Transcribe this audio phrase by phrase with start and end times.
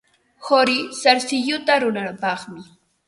[0.45, 2.63] Quri sarsilluta ruranapaqmi.